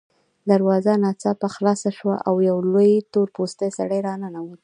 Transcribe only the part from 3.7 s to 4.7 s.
سړی راننوت